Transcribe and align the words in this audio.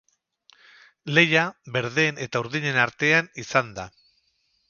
Lehia 1.17 1.43
berdeen 1.75 2.17
eta 2.27 2.43
urdinen 2.45 2.81
artean 2.87 3.31
izan 3.45 3.73
da. 3.81 3.89